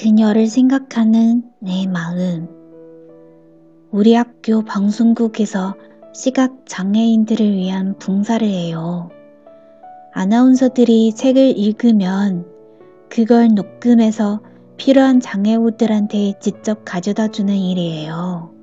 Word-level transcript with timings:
그녀를 0.00 0.46
생각하는 0.46 1.42
내 1.58 1.86
마음. 1.86 2.48
우리 3.90 4.14
학교 4.14 4.62
방송국에서 4.62 5.74
시각 6.14 6.64
장애인들을 6.64 7.52
위한 7.52 7.98
봉사를 7.98 8.48
해요. 8.48 9.10
아나운서들이 10.14 11.12
책을 11.12 11.58
읽으면 11.58 12.46
그걸 13.10 13.48
녹음해서 13.54 14.40
필요한 14.78 15.20
장애우들한테 15.20 16.38
직접 16.40 16.80
가져다 16.86 17.28
주는 17.28 17.54
일이에요. 17.54 18.54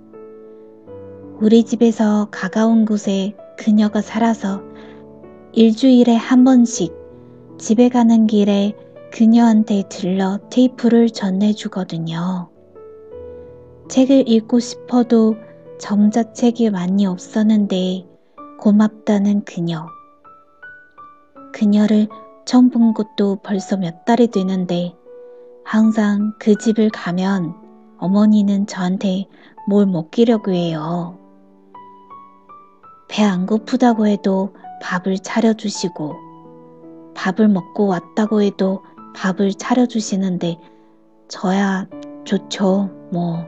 우리 1.39 1.63
집에서 1.65 2.29
가까운 2.31 2.83
곳에 2.83 3.35
그녀가 3.59 4.01
살아서 4.01 4.63
일주일에 5.53 6.15
한 6.15 6.43
번씩 6.43 6.91
집에 7.59 7.89
가는 7.89 8.25
길에 8.25 8.73
그녀한테 9.11 9.83
들러 9.89 10.39
테이프를 10.49 11.09
전해주거든요. 11.09 12.49
책을 13.89 14.27
읽고 14.27 14.59
싶어도 14.59 15.35
점자책이 15.79 16.69
많이 16.71 17.05
없었는데 17.05 18.05
고맙다는 18.59 19.45
그녀. 19.45 19.87
그녀를 21.53 22.07
처음 22.45 22.69
본 22.69 22.93
것도 22.93 23.37
벌써 23.43 23.77
몇 23.77 24.05
달이 24.05 24.27
되는데 24.27 24.93
항상 25.63 26.33
그 26.39 26.55
집을 26.55 26.89
가면 26.89 27.53
어머니는 27.97 28.67
저한테 28.67 29.25
뭘 29.67 29.85
먹이려고 29.85 30.51
해요. 30.51 31.17
배 33.09 33.23
안 33.23 33.45
고프다고 33.45 34.07
해도 34.07 34.53
밥을 34.81 35.19
차려주시고 35.19 36.15
밥을 37.15 37.47
먹고 37.47 37.87
왔다고 37.87 38.41
해도 38.41 38.83
밥을 39.17 39.55
차려주시는데 39.55 40.57
저야 41.27 41.87
좋죠, 42.23 42.91
뭐. 43.11 43.39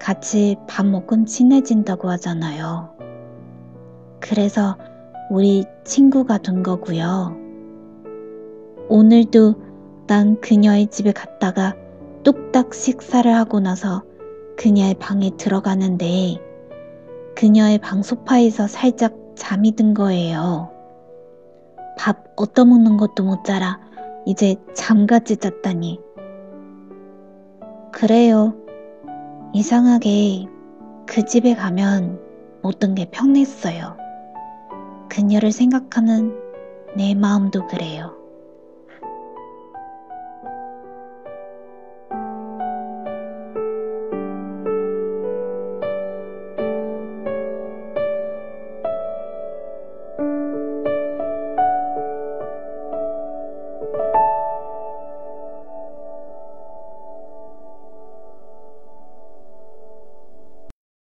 같이 0.00 0.56
밥 0.66 0.86
먹으면 0.86 1.26
친해진다고 1.26 2.08
하잖아요. 2.12 2.96
그래서 4.20 4.78
우리 5.30 5.64
친구가 5.84 6.38
된 6.38 6.62
거고요. 6.62 7.36
오늘도 8.88 9.54
난 10.06 10.40
그녀의 10.40 10.86
집에 10.86 11.12
갔다가 11.12 11.74
뚝딱 12.22 12.72
식사를 12.72 13.32
하고 13.32 13.60
나서 13.60 14.02
그녀의 14.56 14.94
방에 14.94 15.30
들어가는데 15.36 16.38
그녀의 17.36 17.78
방 17.78 18.02
소파에서 18.02 18.66
살짝 18.66 19.14
잠이 19.36 19.72
든 19.72 19.92
거예요. 19.92 20.70
밥 21.98 22.24
얻어먹는 22.36 22.96
것도 22.96 23.24
못 23.24 23.44
자라 23.44 23.87
이제 24.28 24.56
잠같이 24.74 25.38
잤다니. 25.38 25.98
그래요. 27.92 28.54
이상하게 29.54 30.44
그 31.06 31.24
집에 31.24 31.54
가면 31.54 32.20
모든 32.60 32.94
게 32.94 33.08
평냈어요. 33.10 33.96
그녀를 35.08 35.50
생각하는 35.50 36.34
내 36.94 37.14
마음도 37.14 37.66
그래요. 37.68 38.18